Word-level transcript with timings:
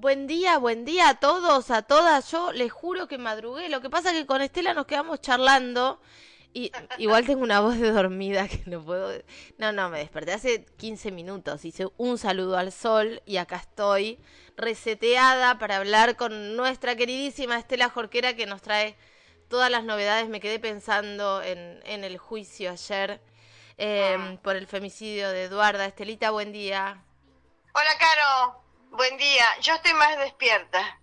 Buen 0.00 0.26
día, 0.26 0.56
buen 0.56 0.86
día 0.86 1.10
a 1.10 1.14
todos, 1.20 1.70
a 1.70 1.82
todas. 1.82 2.30
Yo 2.32 2.52
les 2.52 2.72
juro 2.72 3.06
que 3.06 3.18
madrugué. 3.18 3.68
Lo 3.68 3.82
que 3.82 3.90
pasa 3.90 4.08
es 4.08 4.16
que 4.16 4.24
con 4.24 4.40
Estela 4.40 4.72
nos 4.72 4.86
quedamos 4.86 5.20
charlando. 5.20 6.00
Y 6.54 6.72
igual 6.96 7.26
tengo 7.26 7.42
una 7.42 7.60
voz 7.60 7.78
de 7.78 7.90
dormida 7.90 8.48
que 8.48 8.62
no 8.64 8.82
puedo. 8.82 9.12
No, 9.58 9.72
no, 9.72 9.90
me 9.90 9.98
desperté 9.98 10.32
hace 10.32 10.64
15 10.78 11.10
minutos. 11.10 11.66
Hice 11.66 11.88
un 11.98 12.16
saludo 12.16 12.56
al 12.56 12.72
sol 12.72 13.20
y 13.26 13.36
acá 13.36 13.56
estoy 13.56 14.18
reseteada 14.56 15.58
para 15.58 15.76
hablar 15.76 16.16
con 16.16 16.56
nuestra 16.56 16.96
queridísima 16.96 17.58
Estela 17.58 17.90
Jorquera 17.90 18.34
que 18.34 18.46
nos 18.46 18.62
trae 18.62 18.96
todas 19.50 19.70
las 19.70 19.84
novedades. 19.84 20.30
Me 20.30 20.40
quedé 20.40 20.58
pensando 20.58 21.42
en, 21.42 21.78
en 21.84 22.04
el 22.04 22.16
juicio 22.16 22.70
ayer 22.70 23.20
eh, 23.76 24.38
por 24.42 24.56
el 24.56 24.66
femicidio 24.66 25.28
de 25.28 25.44
Eduarda. 25.44 25.84
Estelita, 25.84 26.30
buen 26.30 26.52
día. 26.52 27.04
Hola, 27.74 27.90
Caro. 27.98 28.69
Buen 28.90 29.16
día, 29.16 29.44
yo 29.62 29.74
estoy 29.74 29.94
más 29.94 30.18
despierta. 30.18 31.00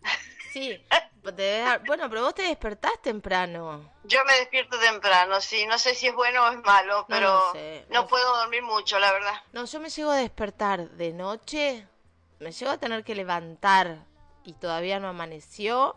Sí, 0.52 0.78
bueno, 1.88 2.09
pero 2.09 2.22
vos 2.23 2.36
te 2.36 2.44
despertás 2.44 3.02
temprano. 3.02 3.94
Yo 4.04 4.23
me 4.26 4.34
despierto 4.34 4.78
temprano, 4.78 5.40
sí, 5.40 5.66
no 5.66 5.80
sé 5.80 5.95
si 5.95 6.08
es 6.08 6.14
bueno 6.14 6.44
o 6.45 6.52
es 6.52 6.62
malo, 6.64 7.05
pero 7.08 7.42
no, 7.90 8.08
puedo 8.08 8.38
dormir 8.38 8.62
mucho, 8.62 9.00
la 9.00 9.12
verdad. 9.14 9.42
No, 9.54 9.66
yo 9.66 9.80
me 9.80 9.90
llego 9.90 10.12
a 10.12 10.18
despertar 10.18 10.90
de 10.92 11.14
noche, 11.14 11.88
me 12.40 12.52
llego 12.52 12.72
a 12.72 12.78
tener 12.78 13.04
que 13.04 13.16
levantar 13.16 14.06
y 14.44 14.54
todavía 14.54 15.00
no 15.00 15.08
amaneció. 15.08 15.95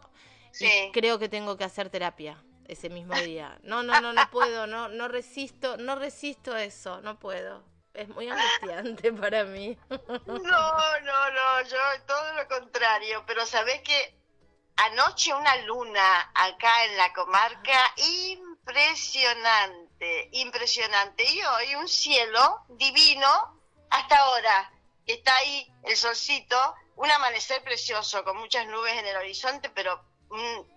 Sí. 0.53 0.91
creo 0.93 1.21
que 1.21 1.29
tengo 1.29 1.57
que 1.57 1.63
hacer 1.63 1.91
terapia 1.91 2.43
ese 2.67 2.89
mismo 2.89 3.15
día. 3.21 3.59
No, 3.63 3.83
no, 3.83 4.01
no, 4.01 4.13
no 4.13 4.31
puedo, 4.31 4.67
no, 4.67 4.89
no 4.89 5.09
resisto, 5.09 5.77
no 5.77 5.97
resisto 5.97 6.57
eso, 6.57 7.01
no 7.03 7.19
puedo 7.19 7.70
es 7.95 8.09
muy 8.09 8.29
angustiante 8.29 9.13
para 9.21 9.45
mí. 9.45 9.79
No, 9.89 10.37
no, 10.37 11.31
no, 11.31 11.63
yo 11.63 11.79
todo 12.07 12.35
lo 12.35 12.49
contrario, 12.49 13.23
pero 13.27 13.47
sabés 13.47 13.81
que 13.83 14.19
anoche 14.77 15.33
una 15.35 15.57
luna 15.57 16.31
acá 16.35 16.85
en 16.87 16.97
la 16.97 17.13
comarca 17.13 17.95
impresionante, 17.97 20.29
impresionante. 20.33 21.31
Y 21.31 21.43
hoy 21.43 21.75
un 21.75 21.89
cielo 21.89 22.65
divino 22.69 23.61
hasta 23.91 24.17
ahora, 24.19 24.73
que 25.07 25.15
está 25.15 25.35
ahí 25.37 25.73
el 25.85 25.97
solcito, 25.97 26.75
un 26.97 27.11
amanecer 27.11 27.63
precioso 27.63 28.23
con 28.25 28.37
muchas 28.37 28.67
nubes 28.67 28.99
en 28.99 29.07
el 29.07 29.17
horizonte, 29.17 29.71
pero 29.71 30.05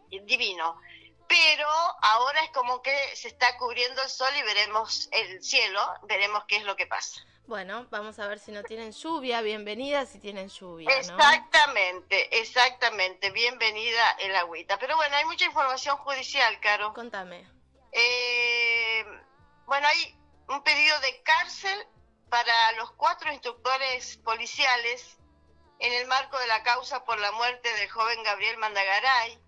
divino 0.10 0.80
pero 1.34 1.68
ahora 2.02 2.44
es 2.44 2.52
como 2.52 2.84
que 2.84 2.96
se 3.16 3.28
está 3.28 3.58
cubriendo 3.58 4.04
el 4.04 4.10
sol 4.10 4.30
y 4.38 4.44
veremos 4.44 5.10
el 5.12 5.44
cielo, 5.44 5.80
veremos 6.04 6.44
qué 6.48 6.58
es 6.58 6.64
lo 6.64 6.76
que 6.76 6.86
pasa. 6.86 7.26
Bueno, 7.48 7.88
vamos 7.90 8.20
a 8.20 8.28
ver 8.28 8.38
si 8.38 8.52
no 8.52 8.62
tienen 8.62 8.92
lluvia, 8.92 9.42
bienvenida 9.42 10.06
si 10.06 10.20
tienen 10.20 10.50
lluvia. 10.50 10.96
Exactamente, 10.96 12.40
exactamente, 12.40 13.32
bienvenida 13.32 14.12
el 14.20 14.36
agüita. 14.36 14.78
Pero 14.78 14.96
bueno, 14.96 15.16
hay 15.16 15.26
mucha 15.26 15.46
información 15.46 15.98
judicial, 15.98 16.60
Caro. 16.60 16.94
Contame. 16.94 17.48
Eh, 17.92 19.04
bueno, 19.66 19.88
hay 19.88 20.16
un 20.50 20.64
pedido 20.64 21.00
de 21.00 21.24
cárcel 21.24 21.88
para 22.30 22.74
los 22.74 22.92
cuatro 22.92 23.32
instructores 23.32 24.18
policiales 24.18 25.18
en 25.80 25.94
el 25.94 26.06
marco 26.06 26.38
de 26.38 26.48
la 26.48 26.62
causa 26.62 27.04
por 27.06 27.20
la 27.20 27.32
muerte 27.32 27.74
del 27.74 27.90
joven 27.90 28.22
Gabriel 28.24 28.58
Mandagaray 28.58 29.40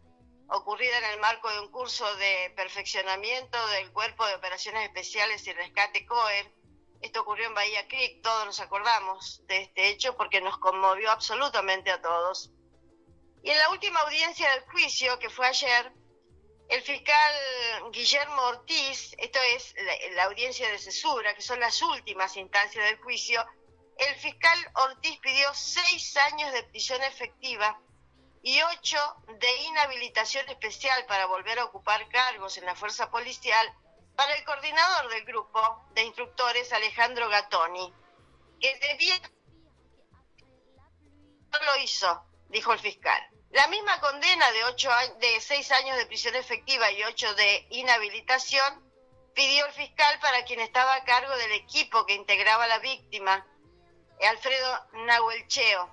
ocurrida 0.50 0.98
en 1.00 1.06
el 1.06 1.20
marco 1.20 1.50
de 1.52 1.60
un 1.60 1.72
curso 1.72 2.16
de 2.16 2.54
perfeccionamiento 2.56 3.68
del 3.68 3.92
Cuerpo 3.92 4.26
de 4.26 4.36
Operaciones 4.36 4.84
Especiales 4.84 5.46
y 5.48 5.54
Rescate 5.54 6.06
COER. 6.06 6.52
Esto 7.02 7.22
ocurrió 7.22 7.48
en 7.48 7.54
Bahía 7.54 7.88
Creek, 7.88 8.22
todos 8.22 8.46
nos 8.46 8.60
acordamos 8.60 9.46
de 9.48 9.64
este 9.64 9.90
hecho 9.90 10.16
porque 10.16 10.42
nos 10.42 10.58
conmovió 10.58 11.12
absolutamente 11.12 11.92
a 11.92 12.02
todos. 12.02 12.52
Y 13.44 13.52
en 13.52 13.60
la 13.60 13.70
última 13.70 14.00
audiencia 14.02 14.50
del 14.52 14.64
juicio, 14.72 15.20
que 15.20 15.30
fue 15.30 15.46
ayer, 15.46 15.92
el 16.70 16.82
fiscal 16.82 17.34
Guillermo 17.92 18.42
Ortiz, 18.42 19.14
esto 19.20 19.39
es 19.55 19.76
la, 20.16 20.23
audiencia 20.23 20.67
de 20.72 20.80
cesura, 20.80 21.36
que 21.36 21.42
son 21.42 21.60
las 21.60 21.80
últimas 21.82 22.36
instancias 22.38 22.84
del 22.86 22.98
juicio, 23.02 23.45
el 23.98 24.16
fiscal 24.16 24.72
Ortiz 24.73 25.20
pidió 25.20 25.54
seis 25.54 26.17
años 26.17 26.52
de 26.54 26.64
prisión 26.64 27.02
efectiva 27.04 27.80
y 28.45 28.61
ocho 28.61 29.00
de 29.39 29.58
inhabilitación 29.64 30.48
especial 30.48 31.04
para 31.08 31.26
volver 31.26 31.58
a 31.58 31.66
ocupar 31.66 32.08
cargos 32.10 32.56
en 32.58 32.66
la 32.66 32.76
fuerza 32.76 33.10
policial 33.10 33.73
para 34.16 34.36
el 34.36 34.45
coordinador 34.45 35.10
del 35.10 35.26
grupo 35.26 35.83
de 35.95 36.04
instructores, 36.04 36.72
Alejandro 36.72 37.28
Gattoni, 37.28 37.92
que 38.61 38.78
debía... 38.78 39.20
No 41.52 41.60
lo 41.60 41.82
hizo, 41.82 42.23
dijo 42.50 42.72
el 42.72 42.80
fiscal. 42.80 43.20
La 43.50 43.67
misma 43.67 44.00
condena 44.00 44.52
de, 44.52 44.64
ocho, 44.66 44.92
de 45.20 45.42
seis 45.42 45.72
años 45.72 45.98
de 45.98 46.05
prisión 46.05 46.36
efectiva 46.36 46.92
y 46.92 47.04
ocho 47.04 47.34
de 47.34 47.66
inhabilitación 47.72 48.86
pidió 49.34 49.66
el 49.66 49.73
fiscal 49.73 50.20
para 50.20 50.45
quien 50.45 50.60
estaba 50.60 50.94
a 50.94 51.04
cargo 51.04 51.36
del 51.38 51.54
equipo 51.54 52.05
que 52.05 52.14
integraba 52.14 52.66
a 52.66 52.67
la 52.67 52.78
víctima, 52.78 53.44
Alfredo 54.22 54.88
Nahuelcheo. 54.94 55.89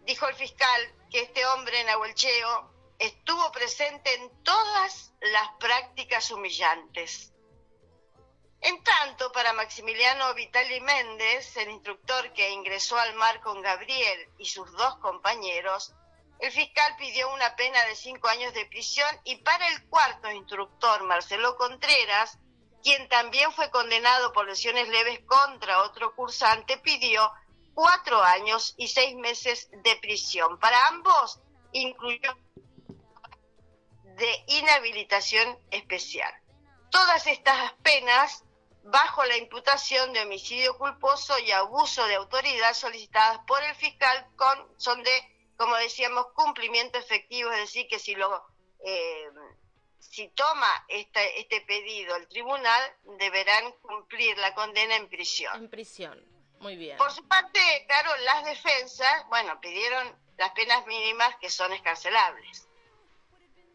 Dijo 0.00 0.28
el 0.28 0.34
fiscal 0.34 0.99
que 1.10 1.22
este 1.22 1.44
hombre, 1.46 1.82
Nahuelcheo, 1.84 2.72
estuvo 2.98 3.50
presente 3.52 4.14
en 4.14 4.42
todas 4.42 5.12
las 5.20 5.48
prácticas 5.58 6.30
humillantes. 6.30 7.32
En 8.60 8.82
tanto, 8.84 9.32
para 9.32 9.54
Maximiliano 9.54 10.34
Vitali 10.34 10.80
Méndez, 10.80 11.56
el 11.56 11.70
instructor 11.70 12.32
que 12.34 12.50
ingresó 12.50 12.98
al 12.98 13.14
mar 13.14 13.40
con 13.40 13.62
Gabriel 13.62 14.28
y 14.38 14.44
sus 14.44 14.70
dos 14.72 14.96
compañeros, 14.98 15.94
el 16.40 16.52
fiscal 16.52 16.96
pidió 16.96 17.32
una 17.32 17.56
pena 17.56 17.82
de 17.86 17.96
cinco 17.96 18.28
años 18.28 18.52
de 18.54 18.66
prisión 18.66 19.08
y 19.24 19.36
para 19.36 19.66
el 19.68 19.88
cuarto 19.88 20.30
instructor, 20.30 21.02
Marcelo 21.04 21.56
Contreras, 21.56 22.38
quien 22.82 23.08
también 23.08 23.50
fue 23.52 23.70
condenado 23.70 24.32
por 24.32 24.46
lesiones 24.46 24.88
leves 24.88 25.20
contra 25.26 25.82
otro 25.82 26.14
cursante, 26.14 26.78
pidió 26.78 27.30
cuatro 27.80 28.22
años 28.22 28.74
y 28.76 28.88
seis 28.88 29.16
meses 29.16 29.70
de 29.70 29.96
prisión. 30.02 30.58
Para 30.58 30.88
ambos 30.88 31.40
incluyó 31.72 32.36
de 34.04 34.44
inhabilitación 34.48 35.58
especial. 35.70 36.30
Todas 36.90 37.26
estas 37.26 37.72
penas 37.82 38.44
bajo 38.82 39.24
la 39.24 39.38
imputación 39.38 40.12
de 40.12 40.20
homicidio 40.20 40.76
culposo 40.76 41.38
y 41.38 41.52
abuso 41.52 42.06
de 42.06 42.16
autoridad 42.16 42.74
solicitadas 42.74 43.38
por 43.46 43.62
el 43.62 43.74
fiscal 43.76 44.26
con, 44.36 44.58
son 44.76 45.02
de, 45.02 45.48
como 45.56 45.74
decíamos, 45.76 46.26
cumplimiento 46.34 46.98
efectivo, 46.98 47.50
es 47.50 47.60
decir, 47.60 47.88
que 47.88 47.98
si 47.98 48.14
lo 48.14 48.44
eh, 48.84 49.30
si 50.00 50.28
toma 50.28 50.84
este, 50.88 51.40
este 51.40 51.62
pedido 51.62 52.14
el 52.16 52.28
tribunal, 52.28 52.82
deberán 53.18 53.72
cumplir 53.80 54.36
la 54.36 54.54
condena 54.54 54.96
en 54.96 55.08
prisión. 55.08 55.56
En 55.56 55.70
prisión. 55.70 56.39
Muy 56.60 56.76
bien. 56.76 56.96
Por 56.98 57.10
su 57.10 57.26
parte, 57.26 57.58
claro, 57.86 58.14
las 58.18 58.44
defensas, 58.44 59.26
bueno, 59.28 59.60
pidieron 59.60 60.14
las 60.36 60.50
penas 60.52 60.86
mínimas 60.86 61.34
que 61.36 61.50
son 61.50 61.72
escarcelables. 61.72 62.68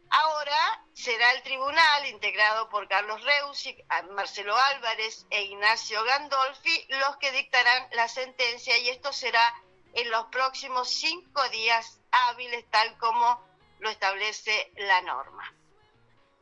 Ahora 0.10 0.86
será 0.94 1.32
el 1.32 1.42
tribunal, 1.42 2.06
integrado 2.06 2.70
por 2.70 2.88
Carlos 2.88 3.22
Reusi, 3.24 3.76
Marcelo 4.12 4.56
Álvarez 4.56 5.26
e 5.30 5.44
Ignacio 5.44 6.04
Gandolfi, 6.04 6.86
los 6.90 7.18
que 7.18 7.32
dictarán 7.32 7.88
la 7.92 8.08
sentencia 8.08 8.78
y 8.78 8.90
esto 8.90 9.12
será 9.12 9.54
en 9.94 10.10
los 10.12 10.26
próximos 10.28 10.90
cinco 10.90 11.48
días 11.50 12.00
hábiles, 12.12 12.70
tal 12.70 12.98
como 12.98 13.44
lo 13.80 13.90
establece 13.90 14.72
la 14.78 15.02
norma. 15.02 15.54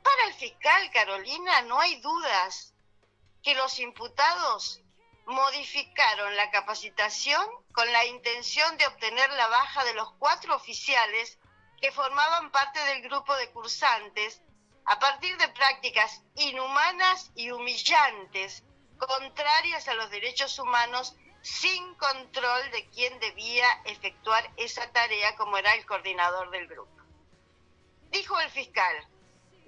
Para 0.03 0.25
el 0.27 0.33
fiscal 0.33 0.91
Carolina 0.91 1.61
no 1.61 1.79
hay 1.79 1.99
dudas 2.01 2.73
que 3.41 3.55
los 3.55 3.79
imputados 3.79 4.82
modificaron 5.25 6.35
la 6.35 6.51
capacitación 6.51 7.45
con 7.73 7.91
la 7.91 8.05
intención 8.05 8.77
de 8.77 8.87
obtener 8.87 9.31
la 9.31 9.47
baja 9.47 9.83
de 9.85 9.93
los 9.93 10.11
cuatro 10.19 10.55
oficiales 10.55 11.39
que 11.81 11.91
formaban 11.91 12.51
parte 12.51 12.79
del 12.85 13.01
grupo 13.01 13.35
de 13.35 13.49
cursantes 13.51 14.41
a 14.85 14.99
partir 14.99 15.37
de 15.37 15.47
prácticas 15.49 16.21
inhumanas 16.35 17.31
y 17.35 17.51
humillantes, 17.51 18.63
contrarias 18.97 19.87
a 19.87 19.93
los 19.93 20.09
derechos 20.09 20.59
humanos, 20.59 21.15
sin 21.41 21.95
control 21.95 22.71
de 22.71 22.89
quién 22.89 23.19
debía 23.19 23.67
efectuar 23.85 24.49
esa 24.57 24.91
tarea 24.91 25.35
como 25.35 25.57
era 25.57 25.73
el 25.73 25.85
coordinador 25.85 26.49
del 26.51 26.67
grupo. 26.67 27.01
Dijo 28.11 28.39
el 28.39 28.49
fiscal, 28.49 29.07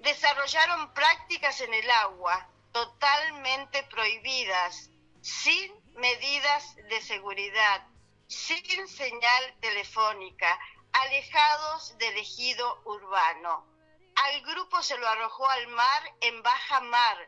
desarrollaron 0.00 0.92
prácticas 0.94 1.60
en 1.60 1.74
el 1.74 1.90
agua 1.90 2.48
totalmente 2.72 3.82
prohibidas 3.84 4.90
sin 5.26 5.72
medidas 5.94 6.76
de 6.88 7.02
seguridad, 7.02 7.84
sin 8.28 8.86
señal 8.86 9.56
telefónica, 9.60 10.56
alejados 10.92 11.98
del 11.98 12.16
ejido 12.16 12.80
urbano. 12.84 13.66
Al 14.14 14.40
grupo 14.42 14.80
se 14.84 14.96
lo 14.98 15.08
arrojó 15.08 15.48
al 15.48 15.66
mar 15.66 16.02
en 16.20 16.42
baja 16.44 16.80
mar, 16.80 17.18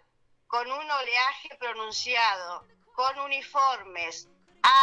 con 0.47 0.71
un 0.71 0.91
oleaje 0.91 1.56
pronunciado, 1.59 2.65
con 2.95 3.19
uniformes, 3.19 4.29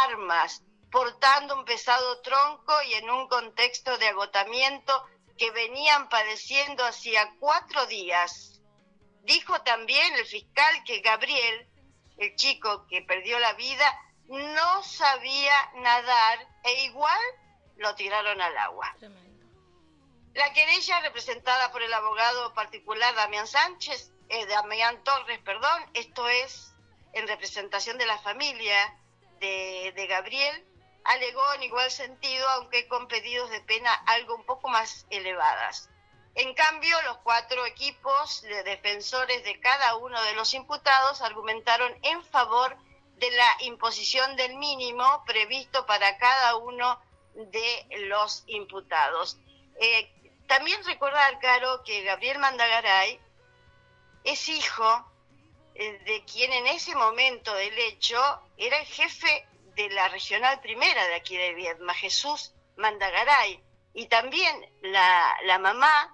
armas, 0.02 0.62
portando 0.90 1.56
un 1.56 1.64
pesado 1.64 2.20
tronco 2.20 2.82
y 2.82 2.94
en 2.94 3.08
un 3.08 3.28
contexto 3.28 3.96
de 3.96 4.08
agotamiento 4.08 5.06
que 5.38 5.50
venían 5.52 6.10
padeciendo 6.10 6.84
hacía 6.84 7.34
cuatro 7.40 7.86
días. 7.86 8.60
Dijo 9.22 9.62
también 9.62 10.14
el 10.16 10.26
fiscal 10.26 10.84
que 10.84 11.00
Gabriel, 11.00 11.66
el 12.18 12.34
chico 12.36 12.86
que 12.88 13.02
perdió 13.02 13.38
la 13.38 13.52
vida, 13.54 14.00
no 14.28 14.82
sabía 14.82 15.54
nadar 15.76 16.48
e 16.64 16.84
igual 16.84 17.20
lo 17.76 17.94
tiraron 17.94 18.40
al 18.40 18.56
agua. 18.58 18.94
La 20.34 20.52
querella 20.52 21.00
representada 21.00 21.72
por 21.72 21.82
el 21.82 21.92
abogado 21.94 22.52
particular 22.54 23.14
Damián 23.14 23.46
Sánchez, 23.46 24.12
eh, 24.28 24.46
Damián 24.46 25.02
Torres, 25.04 25.38
perdón, 25.40 25.90
esto 25.94 26.28
es 26.28 26.74
en 27.12 27.26
representación 27.26 27.96
de 27.96 28.06
la 28.06 28.18
familia 28.18 28.98
de, 29.40 29.92
de 29.96 30.06
Gabriel, 30.06 30.66
alegó 31.04 31.54
en 31.54 31.62
igual 31.62 31.90
sentido, 31.90 32.46
aunque 32.50 32.88
con 32.88 33.08
pedidos 33.08 33.48
de 33.50 33.60
pena 33.60 33.92
algo 34.06 34.34
un 34.34 34.44
poco 34.44 34.68
más 34.68 35.06
elevadas. 35.10 35.88
En 36.36 36.52
cambio, 36.52 37.00
los 37.02 37.16
cuatro 37.18 37.64
equipos 37.64 38.42
de 38.42 38.62
defensores 38.62 39.42
de 39.42 39.58
cada 39.58 39.96
uno 39.96 40.22
de 40.22 40.34
los 40.34 40.52
imputados 40.52 41.22
argumentaron 41.22 41.98
en 42.02 42.22
favor 42.24 42.76
de 43.16 43.30
la 43.30 43.56
imposición 43.60 44.36
del 44.36 44.54
mínimo 44.56 45.24
previsto 45.24 45.86
para 45.86 46.18
cada 46.18 46.56
uno 46.56 47.00
de 47.34 47.86
los 48.08 48.44
imputados. 48.48 49.38
Eh, 49.80 50.12
también 50.46 50.84
recordar, 50.84 51.38
Caro, 51.38 51.82
que 51.84 52.02
Gabriel 52.02 52.38
Mandagaray 52.38 53.18
es 54.24 54.46
hijo 54.50 55.10
eh, 55.74 55.98
de 56.04 56.22
quien 56.26 56.52
en 56.52 56.66
ese 56.66 56.94
momento 56.94 57.54
del 57.54 57.78
hecho 57.78 58.20
era 58.58 58.76
el 58.76 58.86
jefe 58.86 59.48
de 59.74 59.88
la 59.88 60.08
regional 60.08 60.60
primera 60.60 61.06
de 61.06 61.14
aquí 61.14 61.38
de 61.38 61.54
Viedma, 61.54 61.94
Jesús 61.94 62.52
Mandagaray. 62.76 63.58
Y 63.94 64.08
también 64.08 64.70
la, 64.82 65.34
la 65.44 65.58
mamá 65.58 66.12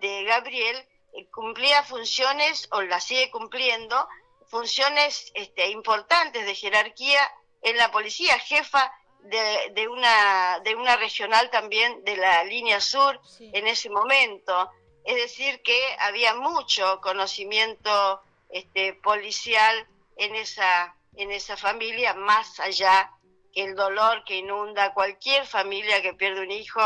de 0.00 0.24
Gabriel 0.24 0.76
eh, 1.12 1.26
cumplía 1.30 1.82
funciones, 1.82 2.68
o 2.72 2.82
la 2.82 3.00
sigue 3.00 3.30
cumpliendo, 3.30 4.08
funciones 4.46 5.30
este, 5.34 5.70
importantes 5.70 6.46
de 6.46 6.54
jerarquía 6.54 7.20
en 7.62 7.76
la 7.76 7.90
policía, 7.90 8.38
jefa 8.38 8.92
de, 9.20 9.72
de, 9.74 9.88
una, 9.88 10.60
de 10.60 10.74
una 10.74 10.96
regional 10.96 11.50
también 11.50 12.04
de 12.04 12.16
la 12.16 12.44
línea 12.44 12.80
sur 12.80 13.20
en 13.40 13.66
ese 13.66 13.90
momento. 13.90 14.70
Es 15.04 15.16
decir, 15.16 15.62
que 15.62 15.80
había 15.98 16.34
mucho 16.34 17.00
conocimiento 17.00 18.22
este, 18.50 18.94
policial 18.94 19.86
en 20.16 20.34
esa, 20.34 20.96
en 21.16 21.30
esa 21.30 21.56
familia, 21.56 22.14
más 22.14 22.60
allá 22.60 23.10
que 23.52 23.64
el 23.64 23.74
dolor 23.74 24.24
que 24.24 24.36
inunda 24.36 24.94
cualquier 24.94 25.46
familia 25.46 26.02
que 26.02 26.14
pierde 26.14 26.42
un 26.42 26.50
hijo 26.50 26.80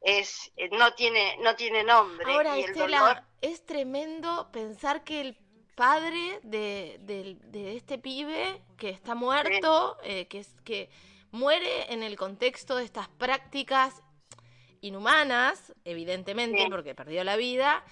es 0.00 0.52
no 0.72 0.94
tiene 0.94 1.36
no 1.42 1.56
tiene 1.56 1.84
nombre 1.84 2.32
ahora 2.32 2.58
Estela, 2.58 3.26
es 3.40 3.64
tremendo 3.66 4.50
pensar 4.52 5.04
que 5.04 5.20
el 5.20 5.36
padre 5.80 6.40
de, 6.42 6.98
de, 7.00 7.74
este 7.74 7.96
pibe 7.96 8.60
que 8.76 8.90
está 8.90 9.14
muerto, 9.14 9.96
eh, 10.02 10.26
que, 10.28 10.40
es, 10.40 10.54
que 10.62 10.90
muere 11.30 11.90
en 11.90 12.02
el 12.02 12.16
contexto 12.16 12.76
de 12.76 12.84
estas 12.84 13.08
prácticas 13.08 14.02
inhumanas, 14.82 15.72
evidentemente, 15.84 16.66
porque 16.68 16.94
perdió 16.94 17.24
la 17.24 17.36
vida, 17.36 17.82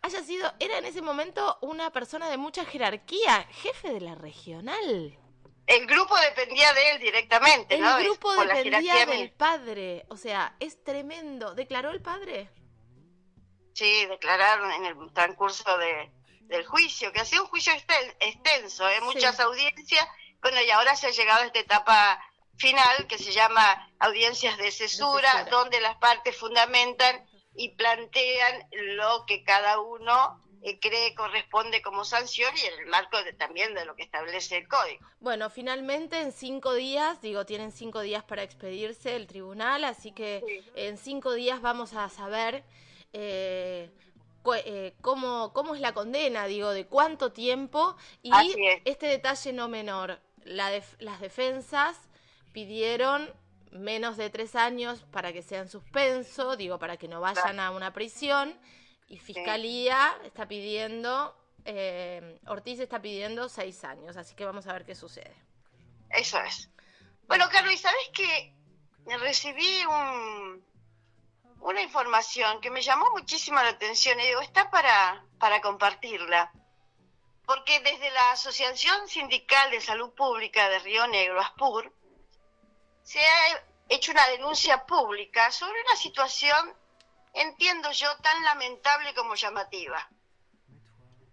haya 0.00 0.22
sido, 0.22 0.50
era 0.58 0.78
en 0.78 0.86
ese 0.86 1.02
momento 1.02 1.58
una 1.60 1.90
persona 1.90 2.30
de 2.30 2.38
mucha 2.38 2.64
jerarquía, 2.64 3.46
jefe 3.50 3.92
de 3.92 4.00
la 4.00 4.14
regional. 4.14 5.18
El 5.66 5.86
grupo 5.86 6.14
dependía 6.18 6.72
de 6.74 6.90
él 6.90 7.00
directamente, 7.00 7.78
¿no? 7.78 7.98
El 7.98 8.04
grupo 8.04 8.32
dependía 8.34 9.06
del 9.06 9.30
padre, 9.32 10.04
o 10.08 10.16
sea, 10.16 10.54
es 10.60 10.82
tremendo. 10.84 11.54
¿Declaró 11.54 11.90
el 11.90 12.02
padre? 12.02 12.50
Sí, 13.72 14.06
declararon 14.06 14.70
en 14.72 14.84
el 14.84 15.12
transcurso 15.12 15.78
de, 15.78 16.12
del 16.42 16.66
juicio, 16.66 17.12
que 17.12 17.20
ha 17.20 17.24
sido 17.24 17.44
un 17.44 17.48
juicio 17.48 17.72
extenso, 17.72 18.88
¿eh? 18.88 19.00
muchas 19.00 19.40
audiencias. 19.40 20.06
Bueno, 20.42 20.60
y 20.60 20.70
ahora 20.70 20.94
se 20.96 21.06
ha 21.06 21.10
llegado 21.10 21.42
a 21.42 21.46
esta 21.46 21.58
etapa 21.58 22.20
final 22.56 23.06
que 23.08 23.18
se 23.18 23.32
llama 23.32 23.90
audiencias 23.98 24.56
de 24.58 24.70
cesura, 24.70 25.48
donde 25.50 25.80
las 25.80 25.96
partes 25.96 26.36
fundamentan 26.36 27.26
y 27.54 27.70
plantean 27.70 28.68
lo 28.72 29.24
que 29.26 29.42
cada 29.44 29.80
uno 29.80 30.40
eh, 30.64 30.78
cree 30.80 31.14
corresponde 31.14 31.82
como 31.82 32.06
sanción 32.06 32.50
y 32.56 32.66
en 32.66 32.80
el 32.80 32.86
marco 32.86 33.22
de, 33.22 33.34
también 33.34 33.74
de 33.74 33.84
lo 33.84 33.94
que 33.94 34.02
establece 34.02 34.56
el 34.56 34.66
código. 34.66 35.06
Bueno, 35.20 35.50
finalmente 35.50 36.18
en 36.20 36.32
cinco 36.32 36.72
días, 36.72 37.20
digo, 37.20 37.44
tienen 37.44 37.70
cinco 37.70 38.00
días 38.00 38.24
para 38.24 38.42
expedirse 38.42 39.14
el 39.14 39.26
tribunal, 39.26 39.84
así 39.84 40.12
que 40.12 40.64
en 40.74 40.96
cinco 40.96 41.34
días 41.34 41.60
vamos 41.60 41.92
a 41.92 42.08
saber 42.08 42.64
eh, 43.12 43.90
eh, 44.64 44.94
cómo, 45.02 45.52
cómo 45.52 45.74
es 45.74 45.82
la 45.82 45.92
condena, 45.92 46.46
digo, 46.46 46.70
de 46.70 46.86
cuánto 46.86 47.30
tiempo. 47.30 47.96
Y 48.22 48.32
este 48.86 49.06
detalle 49.06 49.52
no 49.52 49.68
menor, 49.68 50.18
la 50.44 50.70
las 50.98 51.20
defensas 51.20 51.98
pidieron 52.52 53.30
menos 53.70 54.16
de 54.16 54.30
tres 54.30 54.54
años 54.54 55.04
para 55.10 55.34
que 55.34 55.42
sean 55.42 55.68
suspenso, 55.68 56.56
digo, 56.56 56.78
para 56.78 56.96
que 56.96 57.08
no 57.08 57.20
vayan 57.20 57.60
a 57.60 57.70
una 57.70 57.92
prisión. 57.92 58.58
Y 59.14 59.18
Fiscalía 59.20 60.18
está 60.24 60.48
pidiendo, 60.48 61.36
eh, 61.64 62.40
Ortiz 62.48 62.80
está 62.80 63.00
pidiendo 63.00 63.48
seis 63.48 63.84
años, 63.84 64.16
así 64.16 64.34
que 64.34 64.44
vamos 64.44 64.66
a 64.66 64.72
ver 64.72 64.84
qué 64.84 64.96
sucede. 64.96 65.36
Eso 66.10 66.40
es. 66.40 66.68
Bueno, 67.28 67.48
Carlos, 67.48 67.74
¿y 67.74 67.78
sabes 67.78 68.10
que 68.12 68.52
recibí 69.18 69.84
un, 69.86 70.66
una 71.60 71.80
información 71.80 72.60
que 72.60 72.72
me 72.72 72.82
llamó 72.82 73.08
muchísimo 73.12 73.62
la 73.62 73.68
atención 73.68 74.18
y 74.18 74.26
digo, 74.26 74.40
está 74.40 74.68
para, 74.68 75.24
para 75.38 75.60
compartirla. 75.60 76.50
Porque 77.46 77.78
desde 77.78 78.10
la 78.10 78.32
Asociación 78.32 79.06
Sindical 79.06 79.70
de 79.70 79.80
Salud 79.80 80.10
Pública 80.10 80.68
de 80.68 80.80
Río 80.80 81.06
Negro, 81.06 81.40
ASPUR, 81.40 81.94
se 83.04 83.20
ha 83.20 83.64
hecho 83.90 84.10
una 84.10 84.26
denuncia 84.30 84.84
pública 84.86 85.52
sobre 85.52 85.80
una 85.82 85.94
situación, 85.94 86.74
entiendo 87.34 87.90
yo, 87.92 88.16
tan 88.18 88.42
lamentable 88.44 89.12
como 89.14 89.34
llamativa. 89.34 90.08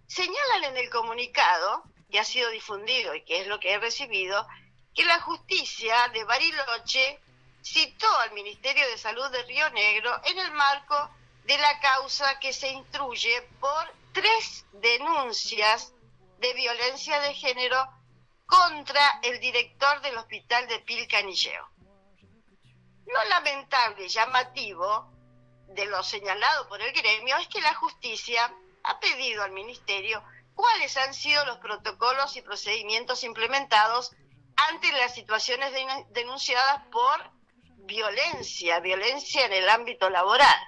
Señalan 0.08 0.66
en 0.66 0.78
el 0.78 0.90
comunicado, 0.90 1.84
que 2.10 2.20
ha 2.20 2.26
sido 2.26 2.50
difundido 2.50 3.16
y 3.16 3.24
que 3.24 3.42
es 3.42 3.48
lo 3.48 3.60
que 3.60 3.72
he 3.72 3.80
recibido, 3.80 4.46
que 4.94 5.06
la 5.06 5.22
justicia 5.22 6.10
de 6.10 6.24
Bariloche 6.26 7.20
citó 7.64 8.14
al 8.18 8.34
Ministerio 8.34 8.86
de 8.88 8.98
Salud 8.98 9.30
de 9.32 9.44
Río 9.44 9.70
Negro 9.70 10.20
en 10.26 10.38
el 10.40 10.52
marco 10.52 11.10
de 11.46 11.58
la 11.58 11.80
causa 11.80 12.40
que 12.40 12.52
se 12.52 12.70
instruye 12.70 13.42
por 13.60 13.94
tres 14.12 14.66
denuncias 14.74 15.94
de 16.40 16.54
violencia 16.54 17.22
de 17.22 17.34
género 17.34 17.88
contra 18.46 19.20
el 19.24 19.40
director 19.40 20.02
del 20.02 20.18
hospital 20.18 20.68
de 20.68 20.80
Pilcanilleo. 20.80 21.70
Lo 23.06 23.24
lamentable 23.30 24.10
llamativo 24.10 25.10
de 25.74 25.86
lo 25.86 26.04
señalado 26.04 26.68
por 26.68 26.82
el 26.82 26.92
gremio 26.94 27.38
es 27.38 27.48
que 27.48 27.62
la 27.62 27.74
justicia 27.76 28.54
ha 28.84 29.00
pedido 29.00 29.44
al 29.44 29.52
Ministerio 29.52 30.24
cuáles 30.56 30.98
han 30.98 31.14
sido 31.14 31.46
los 31.46 31.58
protocolos 31.58 32.36
y 32.36 32.42
procedimientos 32.42 33.24
implementados 33.24 34.12
ante 34.70 34.92
las 34.94 35.14
situaciones 35.14 35.72
denunciadas 36.10 36.86
por 36.92 37.32
violencia, 37.86 38.80
violencia 38.80 39.46
en 39.46 39.54
el 39.54 39.70
ámbito 39.70 40.10
laboral. 40.10 40.60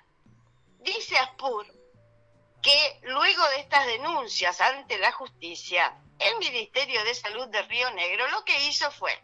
Dice 0.79 1.17
Aspur 1.17 1.65
que 2.61 2.99
luego 3.03 3.47
de 3.49 3.59
estas 3.59 3.85
denuncias 3.85 4.61
ante 4.61 4.97
la 4.97 5.11
justicia, 5.11 6.01
el 6.19 6.37
Ministerio 6.37 7.03
de 7.03 7.13
Salud 7.13 7.47
de 7.47 7.61
Río 7.63 7.91
Negro 7.91 8.27
lo 8.29 8.45
que 8.45 8.67
hizo 8.67 8.89
fue 8.91 9.19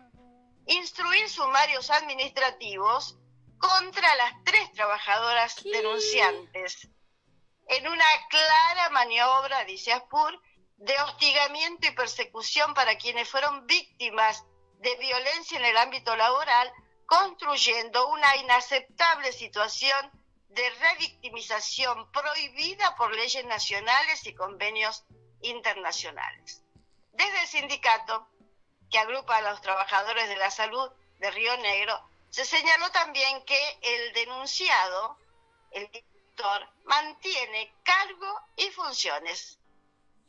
instruir 0.68 1.30
sumarios 1.30 1.90
administrativos 1.90 3.18
contra 3.60 4.16
las 4.16 4.34
tres 4.44 4.72
trabajadoras 4.74 5.64
denunciantes 5.64 6.90
en 7.68 7.88
una 7.88 8.06
clara 8.30 8.90
maniobra, 8.90 9.64
dice 9.66 9.94
Aspur, 9.94 10.42
de 10.78 11.00
hostigamiento 11.02 11.88
y 11.88 11.92
persecución 11.92 12.74
para 12.74 12.98
quienes 12.98 13.30
fueron 13.30 13.68
víctimas 13.68 14.44
de 14.80 14.96
violencia 14.96 15.60
en 15.60 15.66
el 15.66 15.78
ámbito 15.78 16.16
laboral 16.16 16.72
construyendo 17.06 18.08
una 18.08 18.36
inaceptable 18.38 19.32
situación 19.34 20.12
de 20.50 20.68
revictimización 20.70 22.12
prohibida 22.12 22.96
por 22.96 23.16
leyes 23.16 23.46
nacionales 23.46 24.26
y 24.26 24.34
convenios 24.34 25.06
internacionales. 25.42 26.64
Desde 27.12 27.42
el 27.42 27.48
sindicato, 27.48 28.28
que 28.90 28.98
agrupa 28.98 29.38
a 29.38 29.42
los 29.42 29.62
trabajadores 29.62 30.28
de 30.28 30.38
la 30.38 30.50
salud 30.50 30.90
de 31.20 31.30
Río 31.32 31.56
Negro, 31.58 32.09
se 32.30 32.46
señaló 32.46 32.90
también 32.92 33.44
que 33.46 33.80
el 33.82 34.14
denunciado, 34.14 35.18
el 35.72 35.90
director, 35.92 36.70
mantiene 36.86 37.74
cargo 37.84 38.40
y 38.56 38.70
funciones 38.72 39.60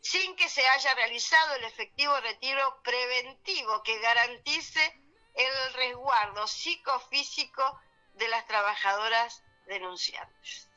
sin 0.01 0.35
que 0.35 0.49
se 0.49 0.67
haya 0.67 0.95
realizado 0.95 1.57
el 1.57 1.65
efectivo 1.65 2.19
retiro 2.21 2.81
preventivo 2.83 3.83
que 3.83 3.99
garantice 4.01 4.99
el 5.35 5.75
resguardo 5.75 6.47
psicofísico 6.47 7.81
de 8.15 8.29
las 8.29 8.47
trabajadoras 8.47 9.43
denunciantes. 9.67 10.69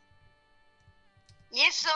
Y 1.49 1.61
eso, 1.61 1.89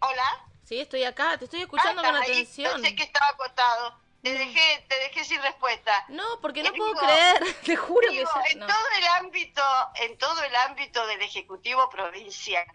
hola. 0.00 0.46
Sí, 0.64 0.80
estoy 0.80 1.04
acá, 1.04 1.36
te 1.38 1.46
estoy 1.46 1.62
escuchando 1.62 2.02
con 2.02 2.16
atención. 2.16 2.80
Pensé 2.80 2.94
que 2.94 3.02
estaba 3.02 3.28
acotado. 3.28 3.99
Te 4.22 4.32
dejé, 4.34 4.84
te 4.88 4.98
dejé 4.98 5.24
sin 5.24 5.40
respuesta. 5.40 6.04
No, 6.08 6.40
porque 6.42 6.62
no 6.62 6.72
puedo 6.72 6.94
creer, 6.94 7.56
te 7.64 7.76
juro 7.76 8.06
que 8.10 8.20
en 8.20 8.60
todo 8.60 8.88
el 8.98 9.06
ámbito, 9.18 9.62
en 9.94 10.18
todo 10.18 10.42
el 10.42 10.54
ámbito 10.56 11.06
del 11.06 11.22
ejecutivo 11.22 11.88
provincial 11.88 12.66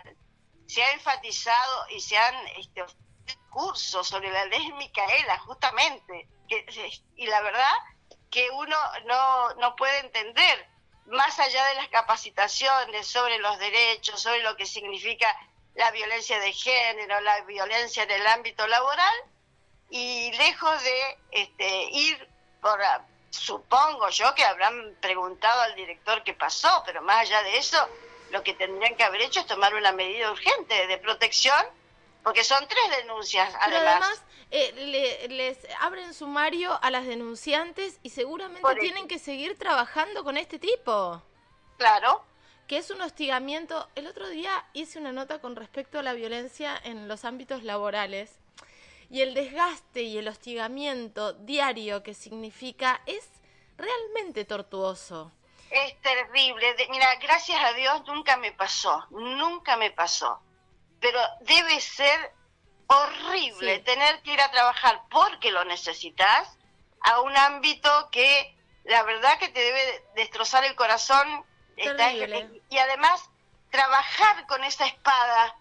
se 0.65 0.83
ha 0.83 0.91
enfatizado 0.93 1.89
y 1.89 2.01
se 2.01 2.17
han 2.17 2.35
este, 2.57 2.83
cursos 3.49 4.07
sobre 4.07 4.31
la 4.31 4.45
ley 4.45 4.71
Micaela, 4.73 5.37
justamente, 5.39 6.27
que, 6.49 6.65
y 7.15 7.27
la 7.27 7.41
verdad 7.41 7.73
que 8.29 8.49
uno 8.51 8.75
no, 9.05 9.53
no 9.55 9.75
puede 9.75 9.99
entender, 9.99 10.67
más 11.05 11.39
allá 11.39 11.63
de 11.67 11.75
las 11.75 11.87
capacitaciones 11.89 13.07
sobre 13.07 13.37
los 13.39 13.57
derechos, 13.59 14.21
sobre 14.21 14.41
lo 14.41 14.55
que 14.57 14.65
significa 14.65 15.33
la 15.75 15.91
violencia 15.91 16.39
de 16.39 16.51
género, 16.51 17.21
la 17.21 17.41
violencia 17.41 18.03
en 18.03 18.11
el 18.11 18.27
ámbito 18.27 18.65
laboral, 18.67 19.13
y 19.89 20.31
lejos 20.33 20.83
de 20.83 21.17
este, 21.31 21.89
ir 21.91 22.27
por, 22.61 22.79
supongo 23.29 24.09
yo 24.09 24.33
que 24.35 24.43
habrán 24.43 24.95
preguntado 25.01 25.61
al 25.61 25.75
director 25.75 26.23
qué 26.23 26.33
pasó, 26.33 26.83
pero 26.85 27.01
más 27.01 27.21
allá 27.21 27.43
de 27.43 27.57
eso, 27.57 27.77
lo 28.31 28.43
que 28.43 28.53
tendrían 28.53 28.95
que 28.95 29.03
haber 29.03 29.21
hecho 29.21 29.41
es 29.41 29.45
tomar 29.45 29.75
una 29.75 29.91
medida 29.91 30.31
urgente 30.31 30.87
de 30.87 30.97
protección, 30.97 31.65
porque 32.23 32.43
son 32.43 32.67
tres 32.67 32.97
denuncias, 32.97 33.53
además. 33.61 34.23
Eh, 34.51 35.27
les 35.29 35.57
abren 35.81 36.13
sumario 36.13 36.79
a 36.81 36.91
las 36.91 37.05
denunciantes 37.05 37.99
y 38.03 38.11
seguramente 38.11 38.75
tienen 38.79 39.07
que 39.07 39.19
seguir 39.19 39.57
trabajando 39.57 40.23
con 40.23 40.37
este 40.37 40.59
tipo. 40.59 41.21
Claro. 41.77 42.23
Que 42.67 42.77
es 42.77 42.89
un 42.89 43.01
hostigamiento. 43.01 43.89
El 43.95 44.07
otro 44.07 44.29
día 44.29 44.65
hice 44.73 44.99
una 44.99 45.11
nota 45.11 45.39
con 45.39 45.55
respecto 45.55 45.99
a 45.99 46.03
la 46.03 46.13
violencia 46.13 46.79
en 46.83 47.07
los 47.07 47.25
ámbitos 47.25 47.63
laborales 47.63 48.39
y 49.09 49.21
el 49.21 49.33
desgaste 49.33 50.01
y 50.01 50.17
el 50.17 50.27
hostigamiento 50.27 51.33
diario 51.33 52.03
que 52.03 52.13
significa 52.13 53.01
es 53.05 53.29
realmente 53.77 54.45
tortuoso. 54.45 55.31
Es 55.69 55.99
terrible. 56.01 56.75
Mira, 56.89 57.15
gracias 57.15 57.61
a 57.63 57.73
Dios 57.73 58.03
nunca 58.07 58.37
me 58.37 58.51
pasó, 58.51 59.05
nunca 59.09 59.77
me 59.77 59.91
pasó. 59.91 60.41
Pero 60.99 61.19
debe 61.41 61.79
ser 61.81 62.33
horrible 62.87 63.79
tener 63.79 64.21
que 64.21 64.33
ir 64.33 64.41
a 64.41 64.51
trabajar 64.51 65.01
porque 65.09 65.51
lo 65.51 65.65
necesitas 65.65 66.57
a 67.01 67.21
un 67.21 67.35
ámbito 67.35 68.09
que 68.11 68.55
la 68.85 69.03
verdad 69.03 69.37
que 69.39 69.49
te 69.49 69.59
debe 69.59 70.05
destrozar 70.15 70.63
el 70.63 70.75
corazón. 70.75 71.45
y 71.77 72.77
además 72.77 73.29
trabajar 73.69 74.47
con 74.47 74.63
esa 74.63 74.85
espada 74.85 75.57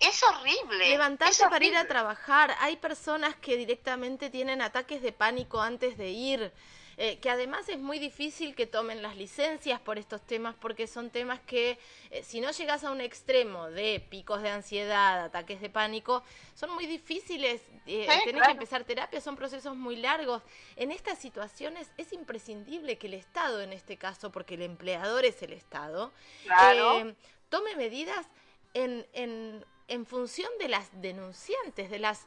es 0.00 0.22
horrible. 0.22 0.88
Levantarse 0.88 1.44
para 1.48 1.64
ir 1.64 1.76
a 1.76 1.86
trabajar. 1.86 2.54
Hay 2.60 2.76
personas 2.76 3.34
que 3.36 3.56
directamente 3.56 4.30
tienen 4.30 4.62
ataques 4.62 5.02
de 5.02 5.12
pánico 5.12 5.60
antes 5.60 5.96
de 5.98 6.10
ir. 6.10 6.52
Eh, 6.96 7.18
que 7.18 7.28
además 7.28 7.68
es 7.68 7.78
muy 7.78 7.98
difícil 7.98 8.54
que 8.54 8.66
tomen 8.66 9.02
las 9.02 9.16
licencias 9.16 9.80
por 9.80 9.98
estos 9.98 10.22
temas 10.22 10.54
porque 10.54 10.86
son 10.86 11.10
temas 11.10 11.40
que 11.40 11.76
eh, 12.10 12.22
si 12.22 12.40
no 12.40 12.52
llegas 12.52 12.84
a 12.84 12.92
un 12.92 13.00
extremo 13.00 13.68
de 13.68 13.98
picos 13.98 14.42
de 14.42 14.50
ansiedad, 14.50 15.24
ataques 15.24 15.60
de 15.60 15.70
pánico, 15.70 16.22
son 16.54 16.70
muy 16.70 16.86
difíciles, 16.86 17.62
eh, 17.86 18.06
que 18.22 18.30
empezar 18.30 18.84
terapia, 18.84 19.20
son 19.20 19.34
procesos 19.34 19.74
muy 19.74 19.96
largos. 19.96 20.42
En 20.76 20.92
estas 20.92 21.18
situaciones 21.18 21.90
es 21.96 22.12
imprescindible 22.12 22.96
que 22.96 23.08
el 23.08 23.14
Estado, 23.14 23.60
en 23.60 23.72
este 23.72 23.96
caso, 23.96 24.30
porque 24.30 24.54
el 24.54 24.62
empleador 24.62 25.24
es 25.24 25.42
el 25.42 25.52
Estado, 25.52 26.12
eh, 26.44 27.14
tome 27.48 27.74
medidas 27.74 28.24
en, 28.72 29.06
en 29.12 29.64
en 29.88 30.06
función 30.06 30.50
de 30.58 30.68
las 30.68 30.88
denunciantes, 31.00 31.90
de 31.90 31.98
las 31.98 32.26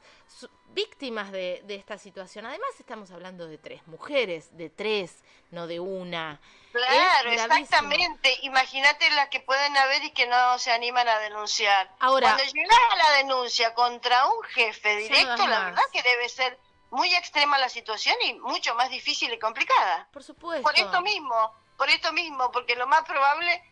víctimas 0.70 1.32
de, 1.32 1.64
esta 1.70 1.98
situación. 1.98 2.46
Además, 2.46 2.70
estamos 2.80 3.12
hablando 3.12 3.48
de 3.48 3.58
tres 3.58 3.86
mujeres, 3.88 4.56
de 4.58 4.70
tres, 4.70 5.24
no 5.52 5.66
de 5.66 5.80
una. 5.80 6.40
Claro, 6.72 7.32
exactamente. 7.32 8.38
Imagínate 8.44 9.10
las 9.12 9.30
que 9.30 9.40
pueden 9.40 9.76
haber 9.76 10.04
y 10.04 10.12
que 10.12 10.28
no 10.28 10.60
se 10.60 10.72
animan 10.72 11.08
a 11.08 11.20
denunciar. 11.20 11.90
Ahora, 12.00 12.36
Cuando 12.36 12.54
llegas 12.54 12.80
a 12.92 12.96
la 12.96 13.12
denuncia 13.18 13.74
contra 13.74 14.28
un 14.28 14.44
jefe 14.44 14.98
directo, 14.98 15.48
la 15.48 15.66
verdad 15.66 15.84
que 15.92 16.04
debe 16.04 16.30
ser 16.30 16.60
muy 16.92 17.14
extrema 17.16 17.58
la 17.58 17.70
situación 17.70 18.16
y 18.26 18.36
mucho 18.36 18.76
más 18.76 18.90
difícil 18.90 19.34
y 19.34 19.40
complicada. 19.40 20.08
Por 20.12 20.24
supuesto. 20.24 20.64
Por 20.64 20.78
esto 20.78 21.02
mismo, 21.02 21.54
por 21.78 21.90
esto 21.90 22.14
mismo, 22.14 22.52
porque 22.52 22.76
lo 22.76 22.88
más 22.88 23.04
probable 23.04 23.64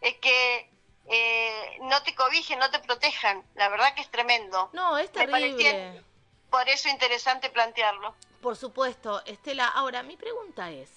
es 0.00 0.14
que 0.16 0.73
eh, 1.06 1.78
no 1.82 2.02
te 2.02 2.14
cobijen, 2.14 2.58
no 2.58 2.70
te 2.70 2.78
protejan. 2.78 3.42
La 3.54 3.68
verdad 3.68 3.94
que 3.94 4.02
es 4.02 4.10
tremendo. 4.10 4.70
No, 4.72 4.96
es 4.98 5.10
terrible. 5.12 6.02
por 6.50 6.68
eso 6.68 6.88
interesante 6.88 7.50
plantearlo. 7.50 8.14
Por 8.40 8.56
supuesto, 8.56 9.22
Estela. 9.26 9.68
Ahora, 9.68 10.02
mi 10.02 10.16
pregunta 10.16 10.70
es, 10.70 10.90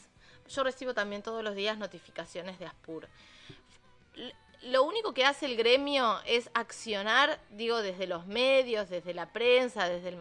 yo 0.50 0.64
recibo 0.64 0.94
también 0.94 1.24
todos 1.24 1.44
los 1.44 1.56
días 1.56 1.78
notificaciones 1.78 2.60
de 2.60 2.66
Aspur. 2.66 3.08
Lo 4.62 4.84
único 4.84 5.14
que 5.14 5.24
hace 5.24 5.46
el 5.46 5.56
gremio 5.56 6.20
es 6.26 6.50
accionar, 6.54 7.40
digo, 7.52 7.82
desde 7.82 8.08
los 8.08 8.26
medios, 8.26 8.90
desde 8.90 9.14
la 9.14 9.28
prensa, 9.32 9.88
desde 9.88 10.12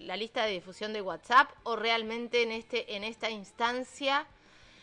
la 0.00 0.16
lista 0.16 0.44
de 0.44 0.52
difusión 0.52 0.92
de 0.92 1.02
WhatsApp, 1.02 1.50
o 1.64 1.74
realmente 1.74 2.42
en 2.42 2.52
este, 2.52 2.94
en 2.94 3.02
esta 3.02 3.28
instancia 3.28 4.26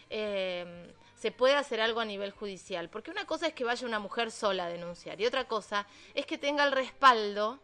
eh, 0.09 0.93
se 1.23 1.31
puede 1.31 1.55
hacer 1.55 1.79
algo 1.79 2.01
a 2.01 2.05
nivel 2.05 2.31
judicial. 2.31 2.89
Porque 2.89 3.09
una 3.09 3.25
cosa 3.25 3.47
es 3.47 3.53
que 3.53 3.63
vaya 3.63 3.87
una 3.87 3.99
mujer 3.99 4.29
sola 4.29 4.65
a 4.65 4.69
denunciar 4.69 5.21
y 5.21 5.25
otra 5.25 5.47
cosa 5.47 5.87
es 6.13 6.25
que 6.25 6.37
tenga 6.37 6.65
el 6.65 6.73
respaldo 6.73 7.61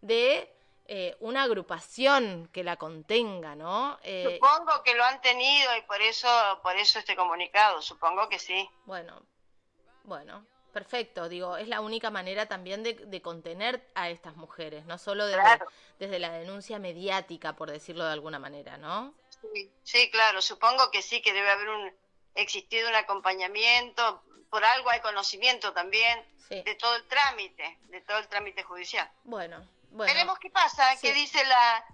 de 0.00 0.50
eh, 0.86 1.14
una 1.20 1.42
agrupación 1.42 2.48
que 2.50 2.64
la 2.64 2.76
contenga, 2.76 3.56
¿no? 3.56 3.98
Eh, 4.02 4.38
supongo 4.40 4.82
que 4.82 4.94
lo 4.94 5.04
han 5.04 5.20
tenido 5.20 5.76
y 5.76 5.82
por 5.82 6.00
eso, 6.00 6.28
por 6.62 6.76
eso 6.76 6.98
este 6.98 7.14
comunicado, 7.14 7.82
supongo 7.82 8.26
que 8.30 8.38
sí. 8.38 8.66
Bueno, 8.86 9.20
bueno, 10.04 10.46
perfecto. 10.72 11.28
Digo, 11.28 11.58
es 11.58 11.68
la 11.68 11.82
única 11.82 12.08
manera 12.08 12.46
también 12.46 12.82
de, 12.82 13.20
contener 13.20 13.86
a 13.94 14.08
estas 14.08 14.34
mujeres, 14.36 14.86
no 14.86 14.96
solo 14.96 15.26
desde, 15.26 15.60
desde, 15.98 16.18
la 16.18 16.32
denuncia 16.32 16.78
mediática, 16.78 17.54
por 17.54 17.70
decirlo 17.70 18.06
de 18.06 18.12
alguna 18.14 18.38
manera, 18.38 18.78
¿no? 18.78 19.12
Sí, 19.28 19.70
sí, 19.82 20.10
claro, 20.10 20.40
supongo 20.40 20.90
que 20.90 21.02
sí, 21.02 21.20
que 21.20 21.34
debe 21.34 21.50
haber 21.50 21.68
un, 21.68 22.03
existido 22.34 22.88
un 22.88 22.94
acompañamiento, 22.94 24.22
por 24.50 24.64
algo 24.64 24.90
hay 24.90 25.00
conocimiento 25.00 25.72
también 25.72 26.24
de 26.48 26.74
todo 26.76 26.94
el 26.96 27.04
trámite, 27.04 27.78
de 27.88 28.00
todo 28.02 28.18
el 28.18 28.28
trámite 28.28 28.62
judicial. 28.62 29.10
Bueno, 29.24 29.66
bueno. 29.90 30.12
Veremos 30.12 30.38
qué 30.38 30.50
pasa, 30.50 30.96
qué 31.00 31.12
dice 31.12 31.44
la, 31.44 31.84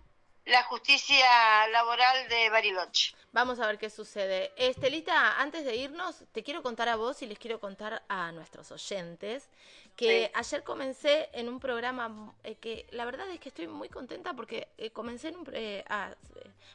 la 0.47 0.65
justicia 0.65 1.69
laboral 1.69 2.29
de 2.29 2.51
Bariloche. 2.51 3.15
Vamos 3.33 3.61
a 3.61 3.67
ver 3.67 3.79
qué 3.79 3.89
sucede. 3.89 4.53
Estelita, 4.57 5.41
antes 5.41 5.65
de 5.65 5.77
irnos, 5.77 6.25
te 6.33 6.43
quiero 6.43 6.63
contar 6.63 6.89
a 6.89 6.97
vos 6.97 7.23
y 7.23 7.27
les 7.27 7.39
quiero 7.39 7.61
contar 7.61 8.03
a 8.09 8.33
nuestros 8.33 8.73
oyentes 8.73 9.49
que 9.97 10.31
ayer 10.35 10.63
comencé 10.63 11.29
en 11.33 11.49
un 11.49 11.61
programa 11.61 12.35
eh, 12.45 12.55
que 12.57 12.87
la 12.91 13.05
verdad 13.05 13.29
es 13.31 13.39
que 13.39 13.51
estoy 13.51 13.69
muy 13.69 13.89
contenta 13.89 14.35
porque 14.35 14.69
eh, 14.79 14.91
comencé 14.91 15.29
en 15.29 15.37
un, 15.37 15.49
eh, 15.53 15.85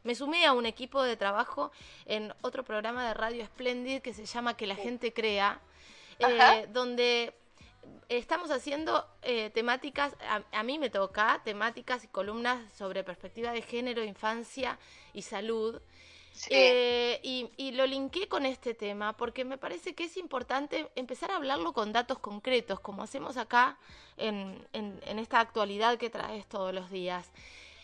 me 0.04 0.16
sumé 0.16 0.46
a 0.46 0.54
un 0.54 0.66
equipo 0.66 1.02
de 1.02 1.18
trabajo 1.18 1.72
en 2.06 2.34
otro 2.42 2.64
programa 2.64 3.08
de 3.08 3.14
Radio 3.14 3.46
Splendid 3.46 4.02
que 4.02 4.14
se 4.14 4.26
llama 4.26 4.56
Que 4.56 4.68
la 4.68 4.76
gente 4.76 5.14
crea, 5.14 5.60
donde 6.70 7.34
estamos 8.10 8.52
haciendo 8.52 9.08
temáticas, 9.54 10.16
a, 10.52 10.64
mí 10.64 10.78
me 10.78 10.90
toca, 10.90 11.42
temáticas 11.44 12.04
y 12.04 12.08
columnas 12.08 12.72
sobre 12.74 13.04
perspectiva 13.04 13.52
de 13.52 13.62
género, 13.62 14.04
infancia 14.04 14.78
y 15.14 15.24
salud. 15.24 15.82
Eh, 16.50 17.20
y, 17.24 17.72
lo 17.72 17.86
linké 17.86 18.28
con 18.28 18.46
este 18.46 18.74
tema 18.74 19.18
porque 19.18 19.44
me 19.44 19.58
parece 19.58 19.96
que 19.96 20.06
es 20.06 20.18
importante 20.18 20.90
empezar 20.96 21.32
a 21.32 21.38
hablarlo 21.38 21.74
con 21.74 21.92
datos 21.92 22.20
concretos, 22.20 22.80
como 22.80 23.04
hacemos 23.04 23.38
acá 23.38 23.78
en, 24.18 24.66
en, 24.74 25.20
esta 25.20 25.40
actualidad 25.40 25.98
que 25.98 26.10
traes 26.10 26.46
todos 26.48 26.74
los 26.74 26.90
días. 26.90 27.32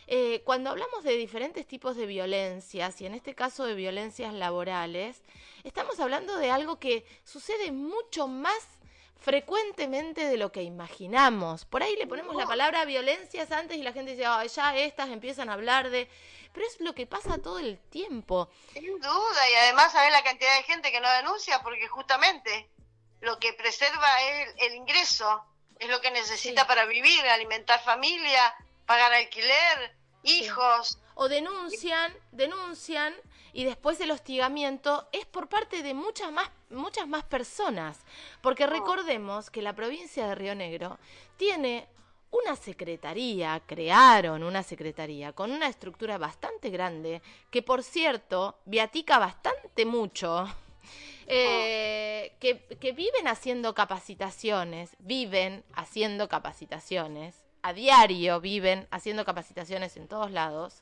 Eh, 0.07 0.41
cuando 0.43 0.69
hablamos 0.69 1.03
de 1.03 1.15
diferentes 1.15 1.65
tipos 1.65 1.95
de 1.95 2.05
violencias, 2.05 2.99
y 3.01 3.05
en 3.05 3.13
este 3.13 3.33
caso 3.33 3.65
de 3.65 3.75
violencias 3.75 4.33
laborales, 4.33 5.21
estamos 5.63 5.99
hablando 5.99 6.37
de 6.37 6.51
algo 6.51 6.79
que 6.79 7.05
sucede 7.23 7.71
mucho 7.71 8.27
más 8.27 8.79
frecuentemente 9.21 10.25
de 10.25 10.37
lo 10.37 10.51
que 10.51 10.63
imaginamos. 10.63 11.65
Por 11.65 11.83
ahí 11.83 11.95
le 11.95 12.07
ponemos 12.07 12.35
la 12.35 12.47
palabra 12.47 12.85
violencias 12.85 13.51
antes 13.51 13.77
y 13.77 13.83
la 13.83 13.93
gente 13.93 14.11
dice, 14.11 14.23
ya 14.23 14.75
estas 14.77 15.09
empiezan 15.09 15.49
a 15.49 15.53
hablar 15.53 15.89
de... 15.89 16.07
Pero 16.53 16.65
es 16.65 16.79
lo 16.81 16.93
que 16.93 17.07
pasa 17.07 17.37
todo 17.37 17.59
el 17.59 17.79
tiempo. 17.89 18.49
Sin 18.73 18.99
duda, 18.99 19.49
y 19.49 19.55
además 19.55 19.91
sabes 19.91 20.11
la 20.11 20.23
cantidad 20.23 20.55
de 20.57 20.63
gente 20.63 20.91
que 20.91 20.99
no 20.99 21.09
denuncia 21.09 21.61
porque 21.63 21.87
justamente 21.87 22.69
lo 23.21 23.39
que 23.39 23.53
preserva 23.53 24.21
es 24.21 24.53
el, 24.57 24.75
ingreso, 24.75 25.43
es 25.79 25.89
lo 25.89 26.01
que 26.01 26.11
necesita 26.11 26.67
para 26.67 26.85
vivir, 26.85 27.25
alimentar 27.27 27.81
familia, 27.83 28.53
pagar 28.85 29.13
alquiler, 29.13 29.95
hijos. 30.23 30.97
O 31.15 31.29
denuncian, 31.29 32.13
denuncian 32.31 33.15
y 33.53 33.63
después 33.63 33.99
el 33.99 34.11
hostigamiento 34.11 35.07
es 35.11 35.25
por 35.25 35.49
parte 35.49 35.83
de 35.83 35.93
muchas 35.93 36.31
más, 36.31 36.49
muchas 36.69 37.07
más 37.07 37.23
personas. 37.23 37.99
Porque 38.41 38.65
recordemos 38.65 39.49
que 39.49 39.61
la 39.61 39.73
provincia 39.73 40.27
de 40.27 40.35
Río 40.35 40.55
Negro 40.55 40.97
tiene 41.37 41.87
una 42.31 42.55
secretaría, 42.55 43.61
crearon 43.65 44.43
una 44.43 44.63
secretaría 44.63 45.33
con 45.33 45.51
una 45.51 45.67
estructura 45.67 46.17
bastante 46.17 46.69
grande, 46.69 47.21
que 47.49 47.61
por 47.61 47.83
cierto 47.83 48.57
viatica 48.65 49.19
bastante 49.19 49.85
mucho, 49.85 50.45
eh, 51.27 52.35
que, 52.39 52.65
que 52.79 52.91
viven 52.93 53.27
haciendo 53.27 53.75
capacitaciones, 53.75 54.91
viven 54.99 55.63
haciendo 55.73 56.29
capacitaciones, 56.29 57.35
a 57.63 57.73
diario 57.73 58.39
viven 58.39 58.87
haciendo 58.91 59.25
capacitaciones 59.25 59.97
en 59.97 60.07
todos 60.07 60.31
lados. 60.31 60.81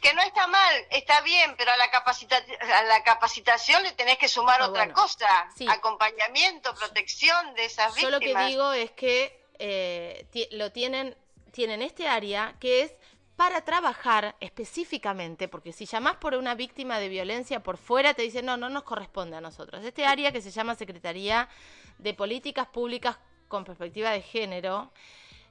Que 0.00 0.12
no 0.14 0.22
está 0.22 0.48
mal, 0.48 0.86
está 0.90 1.20
bien, 1.20 1.54
pero 1.56 1.70
a 1.70 1.76
la, 1.76 1.84
a 1.84 2.82
la 2.82 3.02
capacitación 3.04 3.84
le 3.84 3.92
tenés 3.92 4.18
que 4.18 4.26
sumar 4.26 4.60
ah, 4.60 4.66
otra 4.66 4.92
cosa, 4.92 5.48
acompañamiento, 5.68 6.74
protección 6.74 7.54
de 7.54 7.66
esas 7.66 7.94
víctimas. 7.94 8.02
Yo 8.02 8.10
lo 8.10 8.18
que 8.18 8.46
digo 8.48 8.72
es 8.72 8.90
que 8.90 9.41
eh, 9.64 10.48
lo 10.50 10.72
tienen, 10.72 11.16
tienen 11.52 11.82
este 11.82 12.08
área 12.08 12.56
que 12.58 12.82
es 12.82 12.92
para 13.36 13.64
trabajar 13.64 14.36
específicamente, 14.40 15.48
porque 15.48 15.72
si 15.72 15.86
llamás 15.86 16.16
por 16.16 16.34
una 16.34 16.54
víctima 16.54 16.98
de 16.98 17.08
violencia 17.08 17.62
por 17.62 17.76
fuera, 17.76 18.12
te 18.14 18.22
dicen, 18.22 18.44
no, 18.44 18.56
no 18.56 18.68
nos 18.68 18.82
corresponde 18.82 19.36
a 19.36 19.40
nosotros. 19.40 19.84
Este 19.84 20.04
área 20.04 20.32
que 20.32 20.42
se 20.42 20.50
llama 20.50 20.74
Secretaría 20.74 21.48
de 21.98 22.12
Políticas 22.12 22.66
Públicas 22.66 23.16
con 23.46 23.64
Perspectiva 23.64 24.10
de 24.10 24.22
Género, 24.22 24.90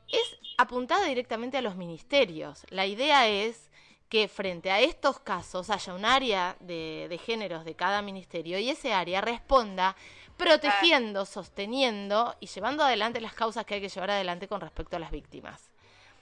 es 0.10 0.38
apuntada 0.58 1.06
directamente 1.06 1.58
a 1.58 1.62
los 1.62 1.76
ministerios. 1.76 2.66
La 2.70 2.86
idea 2.86 3.30
es 3.30 3.70
que 4.10 4.28
frente 4.28 4.72
a 4.72 4.82
estos 4.82 5.20
casos 5.20 5.70
haya 5.70 5.94
un 5.94 6.04
área 6.04 6.58
de, 6.60 7.18
géneros 7.24 7.64
de 7.64 7.76
cada 7.76 8.02
ministerio 8.02 8.60
y 8.60 8.70
ese 8.70 8.92
área 8.92 9.22
responda 9.22 9.96
protegiendo, 10.44 11.26
sosteniendo 11.26 12.36
y 12.40 12.48
llevando 12.48 12.84
adelante 12.84 13.22
las 13.22 13.34
causas 13.34 13.66
que 13.66 13.76
hay 13.76 13.82
que 13.82 13.90
llevar 13.90 14.12
adelante 14.12 14.48
con 14.48 14.62
respecto 14.62 14.96
a 14.96 15.00
las 15.00 15.12
víctimas. 15.12 15.70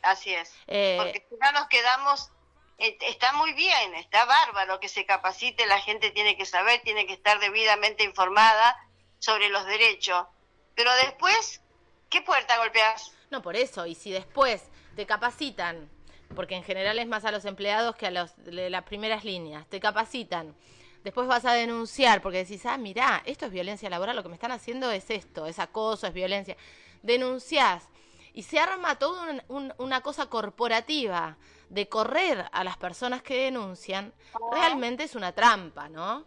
Así 0.02 0.34
es. 0.34 0.54
Eh, 0.68 0.98
porque 0.98 1.26
si 1.30 1.36
no 1.36 1.52
nos 1.52 1.68
quedamos, 1.68 2.32
eh, 2.78 2.98
está 3.02 3.34
muy 3.34 3.54
bien, 3.54 3.96
está 3.96 4.26
bárbaro 4.26 4.80
que 4.80 4.90
se 4.90 5.06
capacite, 5.06 5.66
la 5.66 5.80
gente 5.80 6.12
tiene 6.12 6.38
que 6.38 6.46
saber, 6.46 6.82
tiene 6.82 7.06
que 7.06 7.14
estar 7.14 7.40
debidamente 7.40 8.04
informada 8.04 8.76
sobre 9.20 9.50
los 9.50 9.66
derechos. 9.66 10.26
Pero 10.76 10.94
después, 10.96 11.62
¿qué 12.10 12.22
puerta 12.22 12.58
golpeas? 12.58 13.12
No, 13.30 13.42
por 13.42 13.56
eso, 13.56 13.86
y 13.86 13.96
si 13.96 14.12
después 14.12 14.64
te 14.96 15.06
capacitan 15.06 15.90
porque 16.36 16.56
en 16.56 16.64
general 16.64 17.00
es 17.00 17.08
más 17.08 17.26
a 17.26 17.32
los 17.32 17.46
empleados 17.46 17.96
que 17.96 18.08
a 18.08 18.12
los 18.12 18.32
de 18.44 18.70
las 18.70 18.84
primeras 18.84 19.24
líneas. 19.24 19.68
Te 19.68 19.80
capacitan. 19.80 20.56
Después 21.04 21.28
vas 21.28 21.46
a 21.46 21.54
denunciar 21.54 22.22
porque 22.22 22.40
decís, 22.40 22.66
ah, 22.66 22.78
mirá, 22.78 23.24
esto 23.26 23.46
es 23.46 23.52
violencia 23.52 23.90
laboral, 23.90 24.16
lo 24.16 24.24
que 24.24 24.30
me 24.30 24.36
están 24.36 24.52
haciendo 24.52 24.92
es 24.92 25.10
esto, 25.10 25.46
es 25.46 25.60
acoso, 25.60 26.08
es 26.08 26.14
violencia. 26.14 26.58
Denunciás 27.02 27.88
y 28.34 28.44
se 28.44 28.60
arma 28.60 29.00
toda 29.00 29.44
una 29.48 30.02
cosa 30.02 30.28
corporativa 30.28 31.38
de 31.70 31.88
correr 31.88 32.50
a 32.52 32.64
las 32.64 32.78
personas 32.78 33.22
que 33.22 33.44
denuncian, 33.44 34.14
realmente 34.52 35.04
es 35.04 35.16
una 35.16 35.34
trampa, 35.34 35.88
¿no? 35.90 36.26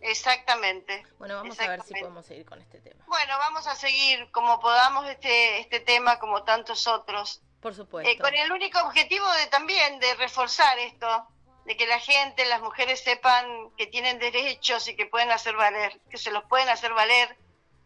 Exactamente. 0.00 1.04
Bueno, 1.18 1.36
vamos 1.36 1.58
a 1.60 1.68
ver 1.68 1.82
si 1.82 1.94
podemos 1.94 2.24
seguir 2.24 2.46
con 2.46 2.60
este 2.60 2.80
tema. 2.80 3.04
Bueno, 3.06 3.36
vamos 3.38 3.66
a 3.66 3.74
seguir 3.74 4.30
como 4.30 4.60
podamos 4.60 5.08
este, 5.08 5.60
este 5.60 5.80
tema, 5.80 6.18
como 6.18 6.44
tantos 6.44 6.86
otros. 6.86 7.42
Por 7.60 7.74
supuesto. 7.74 8.10
Eh, 8.10 8.18
con 8.18 8.34
el 8.34 8.52
único 8.52 8.78
objetivo 8.80 9.26
de 9.32 9.46
también 9.48 9.98
de 9.98 10.14
reforzar 10.14 10.78
esto, 10.78 11.26
de 11.68 11.76
que 11.76 11.86
la 11.86 11.98
gente, 11.98 12.46
las 12.46 12.62
mujeres 12.62 12.98
sepan 13.00 13.44
que 13.76 13.86
tienen 13.86 14.18
derechos 14.18 14.88
y 14.88 14.96
que 14.96 15.04
pueden 15.04 15.30
hacer 15.30 15.54
valer, 15.54 16.00
que 16.08 16.16
se 16.16 16.30
los 16.30 16.42
pueden 16.44 16.70
hacer 16.70 16.94
valer 16.94 17.36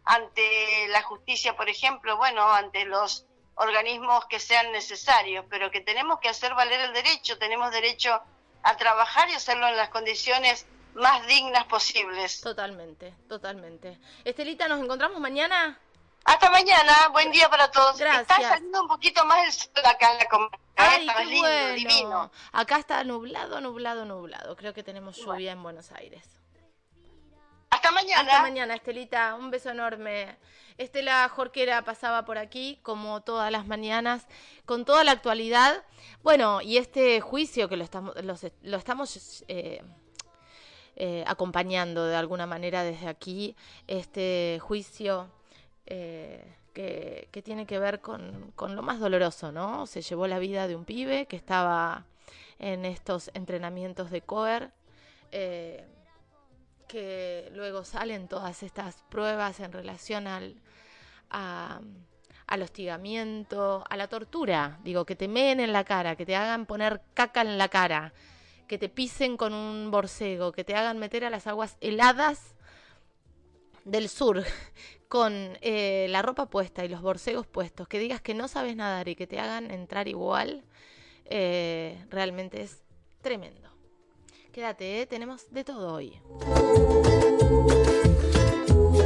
ante 0.05 0.87
la 0.91 1.03
justicia, 1.03 1.57
por 1.57 1.69
ejemplo, 1.69 2.17
bueno, 2.17 2.49
ante 2.49 2.85
los 2.85 3.27
organismos 3.57 4.27
que 4.27 4.38
sean 4.38 4.71
necesarios, 4.71 5.45
pero 5.51 5.73
que 5.73 5.81
tenemos 5.81 6.21
que 6.21 6.29
hacer 6.29 6.55
valer 6.55 6.79
el 6.79 6.92
derecho, 6.92 7.38
tenemos 7.38 7.73
derecho 7.73 8.23
a 8.62 8.77
trabajar 8.77 9.29
y 9.31 9.35
hacerlo 9.35 9.66
en 9.66 9.77
las 9.77 9.88
condiciones 9.88 10.64
más 10.95 11.27
dignas 11.27 11.64
posibles. 11.64 12.40
Totalmente, 12.40 13.12
totalmente. 13.29 13.99
Estelita, 14.25 14.68
¿nos 14.68 14.81
encontramos 14.81 15.18
mañana? 15.18 15.81
Hasta 16.25 16.51
mañana, 16.51 17.09
buen 17.13 17.31
día 17.33 17.49
para 17.49 17.71
todos. 17.71 17.99
Gracias. 17.99 18.23
Está 18.23 18.41
saliendo 18.41 18.83
un 18.83 18.89
poquito 18.89 19.25
más 19.25 19.45
el 19.45 19.53
sol 19.53 19.85
acá 19.85 20.13
en 20.13 20.19
la 20.19 20.27
comunidad. 20.27 20.59
Ay, 20.77 21.07
qué 21.17 21.25
lindo, 21.25 21.75
divino. 21.75 22.31
Acá 22.53 22.79
está 22.79 23.03
nublado, 23.05 23.61
nublado, 23.61 24.05
nublado. 24.05 24.57
Creo 24.57 24.73
que 24.73 24.83
tenemos 24.83 25.17
lluvia 25.17 25.53
en 25.53 25.63
Buenos 25.63 25.91
Aires. 25.93 26.23
Hasta 27.71 27.91
mañana. 27.91 28.21
Hasta 28.21 28.43
mañana, 28.43 28.75
Estelita. 28.75 29.35
Un 29.35 29.51
beso 29.51 29.71
enorme. 29.71 30.37
Estela 30.79 31.29
Jorquera 31.29 31.83
pasaba 31.83 32.25
por 32.25 32.39
aquí, 32.39 32.79
como 32.83 33.23
todas 33.23 33.51
las 33.51 33.67
mañanas, 33.67 34.27
con 34.65 34.85
toda 34.85 35.05
la 35.05 35.13
actualidad. 35.13 35.83
Bueno, 36.23 36.61
y 36.61 36.77
este 36.77 37.21
juicio 37.21 37.69
que 37.69 37.77
lo 37.77 37.85
estamos, 37.85 38.15
lo, 38.23 38.77
estamos 38.77 39.45
eh, 39.49 39.83
eh, 40.97 41.25
acompañando 41.27 42.07
de 42.07 42.17
alguna 42.17 42.47
manera 42.47 42.85
desde 42.85 43.09
aquí, 43.09 43.57
este 43.87 44.59
juicio 44.63 45.31
eh, 45.87 46.57
que, 46.73 47.42
tiene 47.45 47.66
que 47.66 47.79
ver 47.79 48.01
con, 48.01 48.53
lo 48.57 48.83
más 48.83 49.01
doloroso, 49.01 49.53
¿no? 49.53 49.87
Se 49.87 50.03
llevó 50.03 50.27
la 50.27 50.38
vida 50.38 50.66
de 50.66 50.77
un 50.77 50.85
pibe 50.85 51.27
que 51.27 51.37
estaba 51.37 52.07
en 52.59 52.85
estos 52.85 53.31
entrenamientos 53.35 54.11
de 54.11 54.23
COER, 54.23 54.71
eh, 55.33 55.85
que 56.88 57.51
luego 57.55 57.85
salen 57.85 58.29
todas 58.29 58.62
estas 58.62 59.03
pruebas 59.09 59.61
en 59.61 59.73
relación 59.73 60.27
al, 60.27 60.61
al 61.31 62.62
hostigamiento, 62.62 63.85
a 63.88 63.97
la 63.97 64.09
tortura, 64.09 64.79
digo, 64.85 65.05
que 65.05 65.16
te 65.16 65.29
meen 65.29 65.61
en 65.61 65.73
la 65.73 65.85
cara, 65.85 66.16
que 66.16 66.27
te 66.27 66.37
hagan 66.37 66.66
poner 66.66 67.03
caca 67.14 67.40
en 67.42 67.59
la 67.59 67.68
cara, 67.68 68.12
que 68.68 68.79
te 68.79 68.88
pisen 68.88 69.37
con 69.37 69.53
un 69.53 69.90
borcego, 69.90 70.53
que 70.53 70.64
te 70.64 70.75
hagan 70.75 70.99
meter 70.99 71.25
a 71.25 71.31
las 71.31 71.47
aguas 71.47 71.77
heladas 71.81 72.55
del 73.85 74.09
sur 74.09 74.42
con 75.09 75.59
eh, 75.61 76.07
la 76.09 76.23
ropa 76.23 76.47
puesta 76.47 76.85
y 76.85 76.88
los 76.88 77.03
borcegos 77.03 77.47
puestos, 77.47 77.88
que 77.88 77.99
digas 77.99 78.21
que 78.21 78.35
no 78.35 78.49
sabes 78.49 78.77
nadar 78.77 79.09
y 79.09 79.14
que 79.14 79.27
te 79.27 79.38
hagan 79.38 79.71
entrar 79.71 80.09
igual, 80.09 80.64
eh, 81.27 82.05
realmente 82.11 82.62
es 82.62 82.83
tremendo. 83.21 83.71
Quédate, 84.53 85.01
¿eh? 85.01 85.07
tenemos 85.07 85.51
de 85.51 85.64
todo 85.64 85.95
hoy. 85.95 86.21